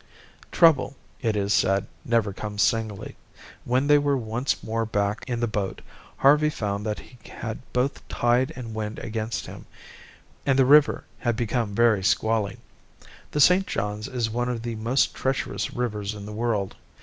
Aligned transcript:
Trouble, 0.51 0.95
it 1.21 1.35
is 1.35 1.53
said, 1.53 1.85
never 2.03 2.33
comes 2.33 2.63
singly. 2.63 3.15
When 3.65 3.85
they 3.85 3.99
were 3.99 4.17
once 4.17 4.63
more 4.63 4.83
back 4.83 5.23
in 5.27 5.41
the 5.41 5.45
boat, 5.47 5.81
Harvey 6.17 6.49
found 6.49 6.87
that 6.87 6.97
he 6.97 7.19
had 7.29 7.59
both 7.71 8.07
tide 8.07 8.51
and 8.55 8.73
wind 8.73 8.97
against 8.97 9.45
him, 9.45 9.67
and 10.43 10.57
the 10.57 10.65
river 10.65 11.03
had 11.19 11.35
become 11.35 11.75
very 11.75 12.03
squally. 12.03 12.57
The 13.29 13.39
St. 13.41 13.67
Johns 13.67 14.07
is 14.07 14.27
one 14.27 14.49
of 14.49 14.63
the 14.63 14.73
most 14.75 15.13
treacherous 15.13 15.71
rivers 15.75 16.15
in 16.15 16.25
the 16.25 16.33
world. 16.33 16.75